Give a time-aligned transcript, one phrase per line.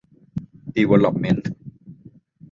[0.73, 1.49] ดีเวล๊อปเมนต์